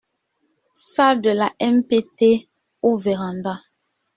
[0.93, 2.49] Salle de la MPT
[2.81, 3.61] ou véranda.